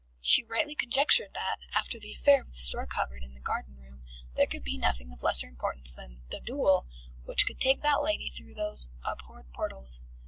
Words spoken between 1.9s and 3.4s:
the affair of the store cupboard in the